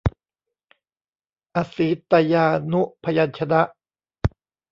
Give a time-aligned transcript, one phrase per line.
[1.55, 3.61] อสีตยานุพยัญชนะ